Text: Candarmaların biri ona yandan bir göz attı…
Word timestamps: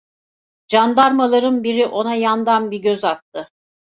Candarmaların 0.67 1.63
biri 1.63 1.85
ona 1.85 2.15
yandan 2.15 2.71
bir 2.71 2.79
göz 2.79 3.03
attı… 3.03 3.49